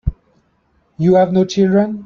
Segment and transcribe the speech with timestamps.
[0.97, 1.99] You have no children.